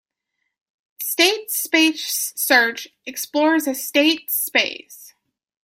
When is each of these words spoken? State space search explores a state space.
State 0.97 1.51
space 1.51 2.33
search 2.35 2.87
explores 3.05 3.67
a 3.67 3.75
state 3.75 4.31
space. 4.31 5.13